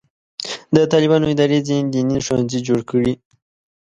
[0.75, 3.13] د طالبانو ادارې ځینې دیني ښوونځي جوړ کړي.